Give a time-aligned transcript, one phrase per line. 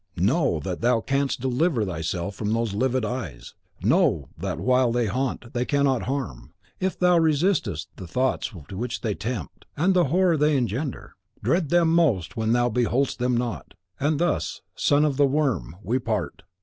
[0.17, 3.53] Know that thou CANST deliver thyself from those livid eyes,
[3.83, 9.01] know that, while they haunt, they cannot harm, if thou resistest the thoughts to which
[9.01, 11.13] they tempt, and the horror they engender.
[11.43, 13.75] DREAD THEM MOST WHEN THOU BEHOLDEST THEM NOT.
[13.99, 16.41] And thus, son of the worm, we part!